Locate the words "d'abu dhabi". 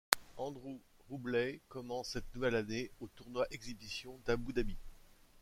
4.25-4.75